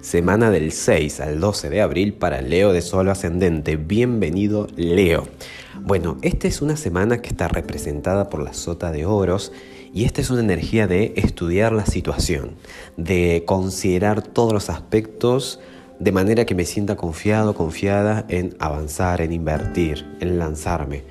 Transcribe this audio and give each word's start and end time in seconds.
Semana 0.00 0.50
del 0.50 0.72
6 0.72 1.20
al 1.20 1.40
12 1.40 1.68
de 1.68 1.82
abril 1.82 2.14
para 2.14 2.40
Leo 2.40 2.72
de 2.72 2.80
Solo 2.80 3.10
Ascendente. 3.10 3.76
Bienvenido 3.76 4.66
Leo. 4.74 5.28
Bueno, 5.82 6.16
esta 6.22 6.48
es 6.48 6.62
una 6.62 6.78
semana 6.78 7.20
que 7.20 7.28
está 7.28 7.48
representada 7.48 8.30
por 8.30 8.42
la 8.42 8.54
sota 8.54 8.92
de 8.92 9.04
oros 9.04 9.52
y 9.92 10.04
esta 10.04 10.22
es 10.22 10.30
una 10.30 10.40
energía 10.40 10.86
de 10.86 11.12
estudiar 11.16 11.72
la 11.72 11.84
situación, 11.84 12.54
de 12.96 13.44
considerar 13.46 14.22
todos 14.22 14.54
los 14.54 14.70
aspectos 14.70 15.60
de 15.98 16.12
manera 16.12 16.46
que 16.46 16.54
me 16.54 16.64
sienta 16.64 16.96
confiado, 16.96 17.54
confiada 17.54 18.24
en 18.30 18.56
avanzar, 18.58 19.20
en 19.20 19.32
invertir, 19.32 20.06
en 20.20 20.38
lanzarme. 20.38 21.04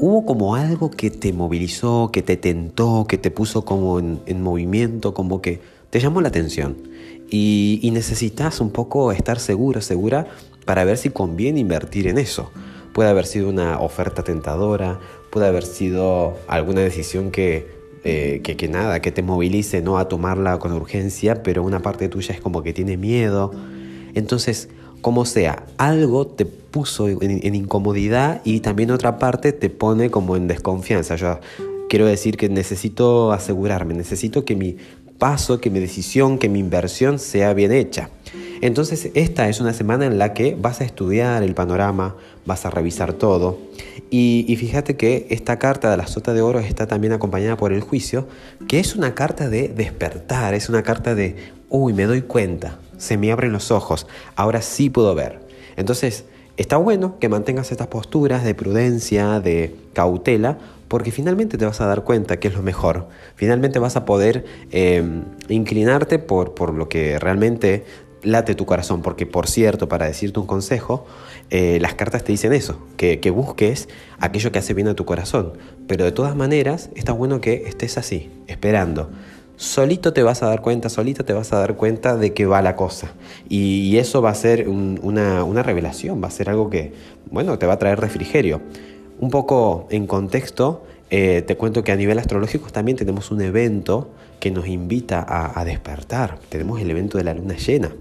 Hubo 0.00 0.26
como 0.26 0.56
algo 0.56 0.90
que 0.90 1.12
te 1.12 1.32
movilizó, 1.32 2.10
que 2.12 2.22
te 2.22 2.36
tentó, 2.36 3.06
que 3.08 3.16
te 3.16 3.30
puso 3.30 3.64
como 3.64 4.00
en, 4.00 4.20
en 4.26 4.42
movimiento, 4.42 5.14
como 5.14 5.40
que 5.40 5.60
te 5.90 6.00
llamó 6.00 6.20
la 6.20 6.28
atención 6.28 6.90
y, 7.32 7.90
necesitas 7.92 8.60
un 8.60 8.70
poco 8.70 9.10
estar 9.10 9.40
seguro, 9.40 9.80
segura 9.80 10.26
para 10.66 10.84
ver 10.84 10.98
si 10.98 11.10
conviene 11.10 11.60
invertir 11.60 12.06
en 12.06 12.18
eso. 12.18 12.52
Puede 12.92 13.08
haber 13.08 13.26
sido 13.26 13.48
una 13.48 13.80
oferta 13.80 14.22
tentadora, 14.22 15.00
puede 15.30 15.46
haber 15.46 15.64
sido 15.64 16.36
alguna 16.46 16.82
decisión 16.82 17.30
que, 17.30 17.66
eh, 18.04 18.42
que, 18.44 18.56
que, 18.56 18.68
nada, 18.68 19.00
que 19.00 19.12
te 19.12 19.22
movilice 19.22 19.80
no 19.80 19.96
a 19.96 20.08
tomarla 20.08 20.58
con 20.58 20.72
urgencia, 20.72 21.42
pero 21.42 21.62
una 21.62 21.80
parte 21.80 22.08
tuya 22.08 22.34
es 22.34 22.40
como 22.40 22.62
que 22.62 22.74
tiene 22.74 22.98
miedo. 22.98 23.50
Entonces, 24.14 24.68
como 25.00 25.24
sea, 25.24 25.64
algo 25.78 26.26
te 26.26 26.44
puso 26.44 27.08
en, 27.08 27.54
incomodidad 27.54 28.40
y 28.44 28.60
también 28.60 28.90
otra 28.90 29.18
parte 29.18 29.52
te 29.52 29.70
pone 29.70 30.10
como 30.10 30.36
en 30.36 30.48
desconfianza. 30.48 31.16
Yo 31.16 31.40
quiero 31.88 32.06
decir 32.06 32.36
que 32.36 32.48
necesito 32.48 33.32
asegurarme, 33.32 33.94
necesito 33.94 34.44
que 34.44 34.54
mi 34.54 34.76
paso, 35.22 35.60
que 35.60 35.70
mi 35.70 35.78
decisión, 35.78 36.36
que 36.36 36.48
mi 36.48 36.58
inversión 36.58 37.20
sea 37.20 37.54
bien 37.54 37.70
hecha. 37.70 38.10
Entonces 38.60 39.12
esta 39.14 39.48
es 39.48 39.60
una 39.60 39.72
semana 39.72 40.04
en 40.04 40.18
la 40.18 40.34
que 40.34 40.56
vas 40.60 40.80
a 40.80 40.84
estudiar 40.84 41.44
el 41.44 41.54
panorama, 41.54 42.16
vas 42.44 42.66
a 42.66 42.70
revisar 42.70 43.12
todo. 43.12 43.56
Y, 44.10 44.52
fíjate 44.58 44.96
que 44.96 45.28
esta 45.30 45.60
carta 45.60 45.92
de 45.92 45.96
la 45.96 46.08
sota 46.08 46.34
de 46.34 46.42
oro 46.42 46.58
está 46.58 46.88
también 46.88 47.12
acompañada 47.12 47.56
por 47.56 47.72
el 47.72 47.82
juicio, 47.82 48.26
que 48.66 48.80
es 48.80 48.96
una 48.96 49.14
carta 49.14 49.48
de 49.48 49.68
despertar, 49.68 50.54
es 50.54 50.68
una 50.68 50.82
carta 50.82 51.14
de, 51.14 51.36
uy, 51.68 51.92
me 51.92 52.06
doy 52.06 52.22
cuenta, 52.22 52.80
se 52.98 53.16
me 53.16 53.30
abren 53.30 53.52
los 53.52 53.70
ojos, 53.70 54.08
ahora 54.34 54.60
sí 54.60 54.90
puedo 54.90 55.14
ver. 55.14 55.38
Entonces, 55.76 56.24
está 56.56 56.76
bueno 56.76 57.18
que 57.18 57.28
mantengas 57.28 57.72
estas 57.72 57.86
posturas 57.86 58.44
de 58.44 58.54
prudencia, 58.54 59.40
de 59.40 59.74
cautela, 59.92 60.58
porque 60.88 61.10
finalmente 61.10 61.56
te 61.56 61.64
vas 61.64 61.80
a 61.80 61.86
dar 61.86 62.04
cuenta 62.04 62.38
que 62.38 62.48
es 62.48 62.54
lo 62.54 62.62
mejor. 62.62 63.08
Finalmente 63.34 63.78
vas 63.78 63.96
a 63.96 64.04
poder 64.04 64.44
em, 64.70 65.24
inclinarte 65.48 66.18
por, 66.18 66.54
por 66.54 66.74
lo 66.74 66.88
que 66.88 67.18
realmente 67.18 67.84
late 68.22 68.54
tu 68.54 68.66
corazón, 68.66 69.02
porque 69.02 69.26
por 69.26 69.48
cierto, 69.48 69.88
para 69.88 70.06
decirte 70.06 70.38
un 70.38 70.46
consejo, 70.46 71.06
eh, 71.50 71.78
las 71.80 71.94
cartas 71.94 72.24
te 72.24 72.32
dicen 72.32 72.52
eso, 72.52 72.78
que, 72.96 73.20
que, 73.20 73.30
busques 73.30 73.88
aquello 74.18 74.52
que 74.52 74.58
hace 74.58 74.74
bien 74.74 74.88
a 74.88 74.94
tu 74.94 75.04
corazón, 75.04 75.54
pero 75.86 76.04
de 76.04 76.12
todas 76.12 76.36
maneras 76.36 76.90
está 76.94 77.12
bueno 77.12 77.40
que 77.40 77.64
estés 77.66 77.98
así, 77.98 78.30
esperando. 78.46 79.10
Solito 79.56 80.12
te 80.12 80.22
vas 80.22 80.42
a 80.42 80.46
dar 80.46 80.60
cuenta, 80.60 80.88
solito 80.88 81.24
te 81.24 81.32
vas 81.32 81.52
a 81.52 81.58
dar 81.58 81.76
cuenta 81.76 82.16
de 82.16 82.32
que 82.32 82.46
va 82.46 82.62
la 82.62 82.74
cosa. 82.74 83.12
Y, 83.48 83.96
eso 83.96 84.22
va 84.22 84.30
a 84.30 84.34
ser 84.34 84.68
una, 84.68 85.44
una 85.44 85.62
revelación, 85.62 86.22
va 86.22 86.28
a 86.28 86.30
ser 86.30 86.50
algo 86.50 86.70
que, 86.70 86.92
bueno, 87.30 87.58
te 87.58 87.66
va 87.66 87.74
a 87.74 87.78
traer 87.78 88.00
refrigerio. 88.00 88.60
Un 89.22 89.30
poco 89.30 89.86
en 89.90 90.08
contexto, 90.08 90.82
eh, 91.08 91.44
te 91.46 91.56
cuento 91.56 91.84
que 91.84 91.92
a 91.92 91.96
nivel 91.96 92.18
astrológico 92.18 92.70
también 92.72 92.98
tenemos 92.98 93.30
un 93.30 93.40
evento 93.40 94.10
que 94.40 94.50
nos 94.50 94.66
invita 94.66 95.24
a, 95.24 95.64
despertar. 95.64 96.40
Tenemos 96.48 96.80
el 96.80 96.90
evento 96.90 97.18
de 97.18 97.22
la 97.22 97.32
luna 97.32 97.54
llena 97.54 97.92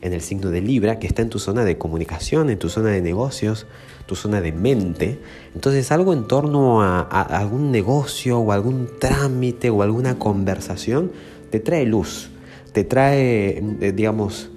en 0.00 0.14
el 0.14 0.22
signo 0.22 0.48
de 0.48 0.62
Libra, 0.62 0.98
que 0.98 1.06
está 1.06 1.20
en 1.20 1.28
tu 1.28 1.38
zona 1.38 1.66
de 1.66 1.76
comunicación, 1.76 2.48
en 2.48 2.58
tu 2.58 2.70
zona 2.70 2.88
de 2.88 3.02
negocios, 3.02 3.66
tu 4.06 4.16
zona 4.16 4.40
de 4.40 4.52
mente. 4.52 5.18
Entonces 5.54 5.92
algo 5.92 6.14
en 6.14 6.26
torno 6.26 6.80
a, 6.80 7.02
algún 7.02 7.70
negocio 7.72 8.38
o 8.38 8.50
algún 8.50 8.88
trámite 8.98 9.68
o 9.68 9.82
alguna 9.82 10.18
conversación 10.18 11.12
te 11.50 11.60
trae 11.60 11.84
luz, 11.84 12.30
te 12.72 12.84
trae, 12.84 13.58
eh, 13.58 13.92
digamos, 13.94 14.48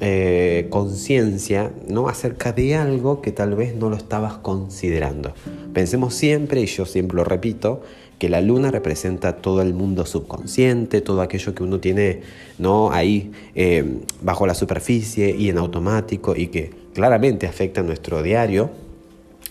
eh, 0.00 0.66
conciencia 0.68 1.70
¿no? 1.88 2.08
acerca 2.08 2.52
de 2.52 2.76
algo 2.76 3.22
que 3.22 3.32
tal 3.32 3.54
vez 3.54 3.74
no 3.74 3.88
lo 3.88 3.96
estabas 3.96 4.34
considerando. 4.34 5.32
Pensemos 5.76 6.14
siempre, 6.14 6.62
y 6.62 6.66
yo 6.68 6.86
siempre 6.86 7.16
lo 7.16 7.24
repito, 7.24 7.82
que 8.18 8.30
la 8.30 8.40
luna 8.40 8.70
representa 8.70 9.36
todo 9.36 9.60
el 9.60 9.74
mundo 9.74 10.06
subconsciente, 10.06 11.02
todo 11.02 11.20
aquello 11.20 11.54
que 11.54 11.62
uno 11.62 11.80
tiene 11.80 12.22
¿no? 12.56 12.92
ahí 12.92 13.30
eh, 13.54 13.84
bajo 14.22 14.46
la 14.46 14.54
superficie 14.54 15.36
y 15.36 15.50
en 15.50 15.58
automático 15.58 16.34
y 16.34 16.46
que 16.46 16.70
claramente 16.94 17.46
afecta 17.46 17.82
a 17.82 17.84
nuestro 17.84 18.22
diario, 18.22 18.70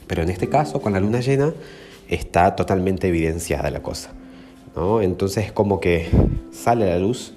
pero 0.08 0.24
en 0.24 0.30
este 0.30 0.50
caso 0.50 0.82
con 0.82 0.94
la 0.94 1.00
luna 1.00 1.20
llena 1.20 1.54
está 2.10 2.56
totalmente 2.56 3.08
evidenciada 3.08 3.70
la 3.70 3.84
cosa. 3.84 4.10
¿no? 4.76 5.04
Entonces 5.04 5.52
como 5.52 5.80
que 5.80 6.08
sale 6.52 6.88
la 6.88 6.98
luz 6.98 7.35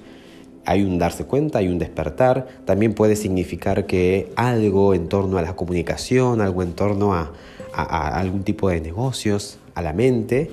hay 0.69 0.83
un 0.83 0.99
darse 0.99 1.25
cuenta, 1.25 1.57
hay 1.57 1.67
un 1.67 1.79
despertar, 1.79 2.47
también 2.65 2.93
puede 2.93 3.15
significar 3.15 3.87
que 3.87 4.31
algo 4.35 4.93
en 4.93 5.09
torno 5.09 5.39
a 5.39 5.41
la 5.41 5.55
comunicación, 5.55 6.41
algo 6.41 6.61
en 6.61 6.73
torno 6.73 7.15
a, 7.15 7.31
algún 7.73 8.43
tipo 8.43 8.69
de 8.69 8.79
negocios, 8.79 9.57
a 9.73 9.81
la 9.81 9.93
mente, 9.93 10.51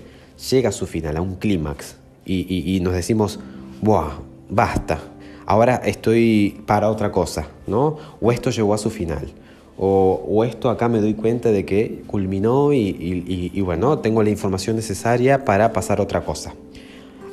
llega 0.50 0.70
a 0.70 0.72
su 0.72 0.86
final, 0.86 1.18
a 1.18 1.20
un 1.20 1.34
clímax. 1.34 1.96
Y, 2.24 2.80
nos 2.82 2.94
decimos, 2.94 3.40
¡buah! 3.82 4.20
Basta, 4.48 5.00
ahora 5.44 5.82
estoy 5.84 6.62
para 6.64 6.88
otra 6.88 7.12
cosa, 7.12 7.48
¿no? 7.66 7.98
O 8.18 8.32
esto 8.32 8.48
llegó 8.48 8.72
a 8.72 8.78
su 8.78 8.88
final. 8.88 9.28
O, 9.76 10.24
o, 10.26 10.44
esto 10.44 10.70
acá 10.70 10.88
me 10.88 11.02
doy 11.02 11.12
cuenta 11.12 11.52
de 11.52 11.66
que 11.66 12.04
culminó 12.06 12.72
y, 12.72 13.52
y, 13.52 13.60
bueno, 13.60 13.98
tengo 13.98 14.22
la 14.22 14.30
información 14.30 14.76
necesaria 14.76 15.44
para 15.44 15.74
pasar 15.74 16.00
otra 16.00 16.24
cosa. 16.24 16.54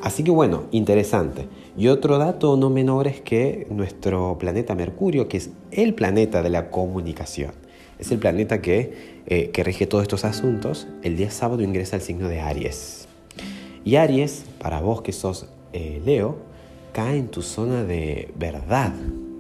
Así 0.02 0.22
que 0.22 0.32
bueno, 0.32 0.64
interesante. 0.72 1.48
Y 1.76 1.88
otro 1.88 2.20
dato 2.20 2.56
no 2.56 2.70
menor 2.70 3.08
es 3.08 3.20
que 3.20 3.66
nuestro 3.72 4.38
planeta 4.38 4.76
Mercurio, 4.76 5.28
que 5.28 5.38
es 5.38 5.50
el 5.72 5.96
planeta 5.96 6.44
de 6.44 6.50
la 6.52 6.70
comunicación, 6.70 7.52
es 7.98 8.12
el 8.12 8.20
planeta 8.20 8.62
que, 8.62 9.22
eh, 9.26 9.50
que 9.50 9.64
rige 9.64 9.88
todos 9.88 10.04
estos 10.04 10.24
asuntos, 10.24 10.88
el 11.02 11.18
día 11.18 11.32
sábado 11.32 11.64
ingresa 11.64 11.96
al 11.96 12.04
signo 12.04 12.28
de 12.28 12.42
Aries. 12.42 13.08
Y 13.84 13.96
Aries, 13.96 14.46
para 14.60 14.82
vos 14.82 15.02
que 15.02 15.14
sos 15.14 15.48
eh, 15.74 16.00
Leo, 16.06 16.38
cae 16.94 17.18
en 17.18 17.30
tu 17.30 17.42
zona 17.42 17.84
de 17.84 18.32
verdad, 18.38 18.94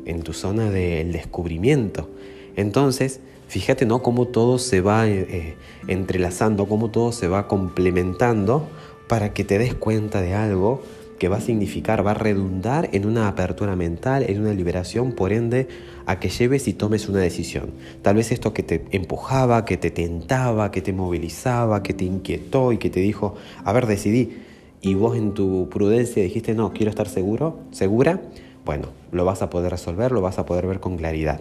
en 0.05 0.23
tu 0.23 0.33
zona 0.33 0.71
del 0.71 1.11
descubrimiento. 1.11 2.09
Entonces, 2.55 3.19
fíjate, 3.47 3.85
¿no? 3.85 4.01
Cómo 4.01 4.27
todo 4.27 4.57
se 4.57 4.81
va 4.81 5.07
eh, 5.07 5.55
entrelazando, 5.87 6.67
cómo 6.67 6.89
todo 6.89 7.11
se 7.11 7.27
va 7.27 7.47
complementando 7.47 8.67
para 9.07 9.33
que 9.33 9.43
te 9.43 9.59
des 9.59 9.75
cuenta 9.75 10.21
de 10.21 10.33
algo 10.33 10.81
que 11.23 11.29
va 11.29 11.37
a 11.37 11.39
significar, 11.39 12.05
va 12.05 12.11
a 12.11 12.15
redundar 12.15 12.89
en 12.91 13.05
una 13.05 13.29
apertura 13.29 13.77
mental, 13.77 14.25
en 14.27 14.41
una 14.41 14.53
liberación, 14.53 15.13
por 15.13 15.31
ende, 15.31 15.69
a 16.05 16.19
que 16.19 16.27
lleves 16.27 16.67
y 16.67 16.73
tomes 16.73 17.07
una 17.07 17.19
decisión. 17.19 17.69
Tal 18.01 18.17
vez 18.17 18.33
esto 18.33 18.53
que 18.53 18.61
te 18.61 18.83
empujaba, 18.91 19.63
que 19.63 19.77
te 19.77 19.89
tentaba, 19.89 20.69
que 20.69 20.81
te 20.81 20.91
movilizaba, 20.91 21.81
que 21.81 21.93
te 21.93 22.03
inquietó 22.03 22.73
y 22.73 22.77
que 22.77 22.89
te 22.89 22.99
dijo, 22.99 23.35
a 23.63 23.71
ver, 23.71 23.87
decidí, 23.87 24.33
y 24.81 24.95
vos 24.95 25.15
en 25.15 25.33
tu 25.33 25.69
prudencia 25.69 26.21
dijiste, 26.21 26.55
no, 26.55 26.73
quiero 26.73 26.89
estar 26.89 27.07
seguro, 27.07 27.57
segura, 27.71 28.19
bueno, 28.65 28.89
lo 29.13 29.23
vas 29.23 29.41
a 29.41 29.49
poder 29.49 29.71
resolver, 29.71 30.11
lo 30.11 30.19
vas 30.19 30.39
a 30.39 30.45
poder 30.45 30.67
ver 30.67 30.81
con 30.81 30.97
claridad. 30.97 31.39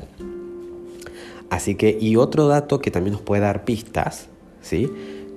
Así 1.51 1.75
que, 1.75 1.99
y 2.01 2.15
otro 2.15 2.47
dato 2.47 2.81
que 2.81 2.93
también 2.93 3.15
nos 3.15 3.23
puede 3.23 3.43
dar 3.43 3.65
pistas, 3.65 4.29
¿sí? 4.61 4.89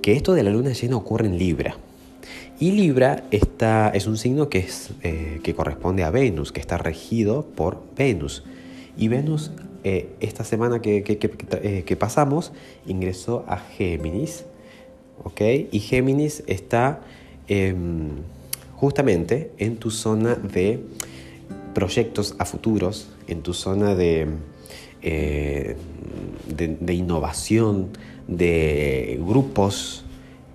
Que 0.02 0.12
esto 0.12 0.34
de 0.34 0.44
la 0.44 0.50
luna 0.50 0.70
llena 0.70 0.96
ocurre 0.96 1.26
en 1.26 1.36
Libra. 1.36 1.78
Y 2.58 2.70
Libra 2.70 3.24
es 3.30 4.06
un 4.06 4.16
signo 4.16 4.48
que, 4.48 4.60
es, 4.60 4.90
eh, 5.02 5.40
que 5.42 5.54
corresponde 5.54 6.04
a 6.04 6.10
Venus, 6.10 6.52
que 6.52 6.60
está 6.60 6.78
regido 6.78 7.44
por 7.44 7.82
Venus. 7.94 8.44
Y 8.96 9.08
Venus, 9.08 9.50
eh, 9.84 10.08
esta 10.20 10.42
semana 10.42 10.80
que, 10.80 11.02
que, 11.02 11.18
eh, 11.62 11.82
que, 11.84 11.96
pasamos, 11.96 12.52
ingresó 12.86 13.44
a 13.46 13.58
Géminis. 13.58 14.46
¿ok? 15.22 15.40
Y 15.70 15.80
Géminis 15.80 16.44
está 16.46 17.02
em, 17.46 18.08
justamente 18.76 19.50
en 19.58 19.76
tu 19.76 19.90
zona 19.90 20.34
de 20.34 20.80
proyectos 21.74 22.36
a 22.38 22.46
futuros, 22.46 23.10
en 23.28 23.42
tu 23.42 23.52
zona 23.52 23.94
de, 23.94 24.28
de 25.02 26.94
innovación, 26.94 27.90
de 28.28 29.20
grupos 29.20 30.05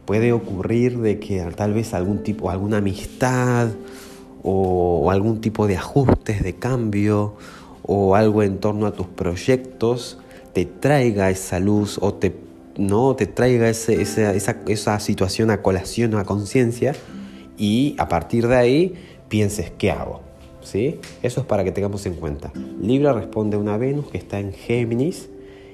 puede 0.05 0.31
ocurrir 0.33 0.99
de 0.99 1.19
que 1.19 1.41
tal 1.55 1.73
vez 1.73 1.93
algún 1.93 2.23
tipo, 2.23 2.49
alguna 2.49 2.77
amistad 2.77 3.69
o, 4.43 5.09
algún 5.11 5.41
tipo 5.41 5.67
de 5.67 5.77
ajustes, 5.77 6.43
de 6.43 6.55
cambio 6.55 7.35
o 7.83 8.15
algo 8.15 8.43
en 8.43 8.59
torno 8.59 8.85
a 8.85 8.93
tus 8.93 9.07
proyectos 9.07 10.17
te 10.53 10.65
traiga 10.65 11.29
esa 11.29 11.59
luz 11.59 11.97
o 12.01 12.13
te, 12.13 12.35
no, 12.77 13.15
te 13.15 13.25
traiga 13.25 13.69
ese, 13.69 14.01
esa, 14.01 14.33
esa, 14.33 14.99
situación 14.99 15.49
a 15.49 15.61
colación, 15.61 16.15
a 16.15 16.25
conciencia 16.25 16.93
y 17.57 17.95
a 17.97 18.07
partir 18.07 18.47
de 18.47 18.55
ahí 18.55 18.93
pienses, 19.29 19.71
¿qué 19.77 19.91
hago? 19.91 20.21
¿sí? 20.61 20.99
Eso 21.21 21.41
es 21.41 21.45
para 21.45 21.63
que 21.63 21.71
tengamos 21.71 22.05
en 22.05 22.15
cuenta. 22.15 22.51
Libra 22.81 23.13
responde 23.13 23.55
a 23.55 23.59
una 23.59 23.77
Venus 23.77 24.07
que 24.07 24.17
está 24.17 24.39
en 24.39 24.53
Géminis 24.53 25.29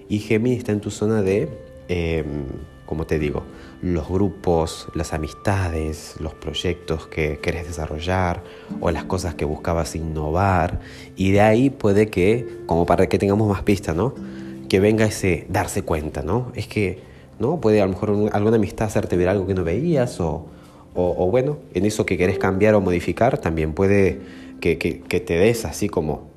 y 0.09 0.19
Géminis 0.19 0.59
está 0.59 0.71
en 0.71 0.79
tu 0.79 0.91
zona 0.91 1.21
de, 1.21 1.49
em, 1.87 2.45
como 2.87 3.05
te 3.05 3.19
digo, 3.19 3.43
los 3.81 4.07
grupos, 4.07 4.87
las 4.95 5.13
amistades, 5.13 6.15
los 6.19 6.33
proyectos 6.33 7.05
que 7.07 7.37
querés 7.39 7.67
desarrollar 7.67 8.41
o 8.79 8.89
las 8.91 9.03
cosas 9.03 9.35
que 9.35 9.45
buscabas 9.45 9.95
innovar. 9.95 10.79
Y 11.15 11.31
de 11.31 11.41
ahí 11.41 11.69
puede 11.69 12.09
que, 12.09 12.47
como 12.65 12.85
para 12.85 13.07
que 13.07 13.19
tengamos 13.19 13.47
más 13.47 13.61
pistas, 13.61 13.95
¿no? 13.95 14.15
Que 14.69 14.79
venga 14.79 15.05
ese 15.05 15.45
darse 15.49 15.83
cuenta, 15.83 16.23
¿no? 16.23 16.51
Es 16.55 16.67
que, 16.67 16.99
¿no? 17.39 17.59
Puede 17.59 17.81
a 17.81 17.85
lo 17.85 17.91
mejor 17.91 18.29
alguna 18.31 18.55
amistad 18.55 18.87
hacerte 18.87 19.17
ver 19.17 19.27
algo 19.27 19.45
que 19.45 19.53
no 19.53 19.65
veías 19.65 20.19
o, 20.21 20.47
o, 20.95 21.29
bueno, 21.29 21.57
en 21.75 21.85
eso 21.85 22.05
que 22.05 22.17
querés 22.17 22.39
cambiar 22.39 22.73
o 22.73 22.81
modificar 22.81 23.37
también 23.37 23.73
puede 23.73 24.19
que, 24.61 24.79
que 24.79 25.19
te 25.19 25.37
des 25.37 25.65
así 25.65 25.89
como 25.89 26.36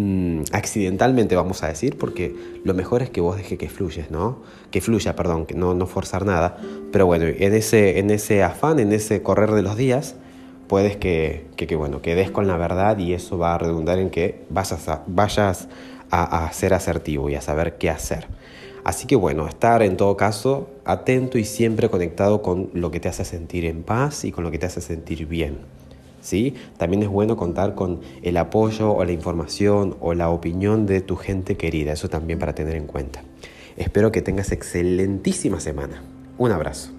Mm, 0.00 0.44
accidentalmente, 0.52 1.34
vamos 1.34 1.64
a 1.64 1.66
decir, 1.66 1.98
porque 1.98 2.32
lo 2.62 2.72
mejor 2.72 3.02
es 3.02 3.10
que 3.10 3.20
vos 3.20 3.36
dejes 3.36 3.58
que 3.58 3.68
fluyes, 3.68 4.12
¿no? 4.12 4.38
Que 4.70 4.80
fluya, 4.80 5.16
perdón, 5.16 5.44
que 5.44 5.54
no, 5.56 5.74
no 5.74 5.88
forzar 5.88 6.24
nada. 6.24 6.56
Pero 6.92 7.06
bueno, 7.06 7.24
en 7.26 7.52
ese, 7.52 7.98
en 7.98 8.10
ese 8.10 8.44
afán, 8.44 8.78
en 8.78 8.92
ese 8.92 9.22
correr 9.24 9.50
de 9.50 9.62
los 9.62 9.76
días, 9.76 10.14
puedes 10.68 10.96
que, 10.96 11.46
que, 11.56 11.74
bueno, 11.74 12.00
que 12.00 12.14
des 12.14 12.30
con 12.30 12.46
la 12.46 12.56
verdad 12.56 12.96
y 12.98 13.12
eso 13.12 13.38
va 13.38 13.56
a 13.56 13.58
redundar 13.58 13.98
en 13.98 14.10
que 14.10 14.44
vayas 14.50 14.88
a, 14.88 15.02
vayas 15.08 15.68
a 16.12 16.48
ser 16.52 16.74
asertivo 16.74 17.28
y 17.28 17.34
a 17.34 17.40
saber 17.40 17.76
qué 17.76 17.90
hacer. 17.90 18.28
Así 18.84 19.08
que 19.08 19.16
bueno, 19.16 19.48
estar 19.48 19.82
en 19.82 19.96
todo 19.96 20.16
caso 20.16 20.70
atento 20.84 21.38
y 21.38 21.44
siempre 21.44 21.88
conectado 21.90 22.40
con 22.40 22.70
lo 22.72 22.92
que 22.92 23.00
te 23.00 23.08
hace 23.08 23.24
sentir 23.24 23.64
en 23.64 23.82
paz 23.82 24.24
y 24.24 24.30
con 24.30 24.44
lo 24.44 24.52
que 24.52 24.58
te 24.60 24.66
hace 24.66 24.80
sentir 24.80 25.26
bien. 25.26 25.58
También 26.76 27.02
es 27.02 27.08
bueno 27.08 27.36
contar 27.36 27.74
con 27.74 28.00
el 28.22 28.36
apoyo 28.36 28.92
o 28.92 29.04
la 29.04 29.12
información 29.12 29.96
o 30.00 30.14
la 30.14 30.30
opinión 30.30 30.86
de 30.86 31.00
tu 31.00 31.16
gente 31.16 31.56
querida, 31.56 31.92
eso 31.92 32.08
también 32.08 32.38
para 32.38 32.54
tener 32.54 32.74
en 32.74 32.86
cuenta. 32.86 33.22
Espero 33.76 34.12
que 34.12 34.22
tengas 34.22 34.52
excelentísima 34.52 35.60
semana. 35.60 36.02
Un 36.36 36.52
abrazo. 36.52 36.90